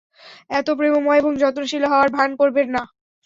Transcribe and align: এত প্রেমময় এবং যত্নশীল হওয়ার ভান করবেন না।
এত 0.51 0.67
প্রেমময় 0.77 1.19
এবং 1.21 1.31
যত্নশীল 1.41 1.83
হওয়ার 1.87 2.09
ভান 2.17 2.29
করবেন 2.39 2.67
না। 2.75 2.83